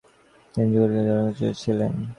[0.55, 1.91] তিনি কুর্দি জাতিগোষ্ঠীর লোক ছিলেন।